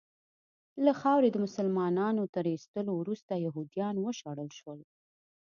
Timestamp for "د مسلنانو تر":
1.31-2.43